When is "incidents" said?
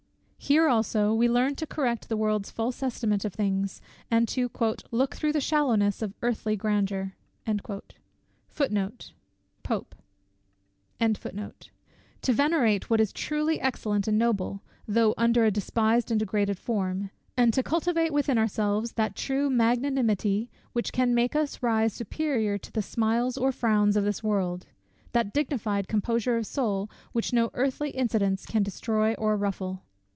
27.91-28.45